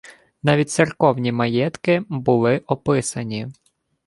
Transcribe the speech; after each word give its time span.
Навіть 0.43 0.69
церковні 0.69 1.31
маєтки 1.31 2.03
були 2.09 2.61
«описані» 2.67 3.47